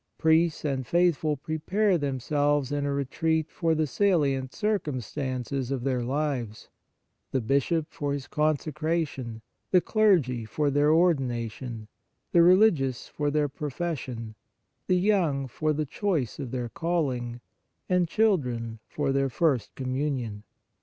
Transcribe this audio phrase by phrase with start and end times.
[0.17, 6.69] Priests and faithful prepare themselves in a retreat for the salient circumstances of their lives;
[7.29, 11.87] the Bishop, for his consecration; the clergy, for their ordination;
[12.31, 14.33] the re ligious, for their profession;
[14.87, 17.39] the young, for the choice of their calling;
[17.87, 20.41] and children, for their first communion.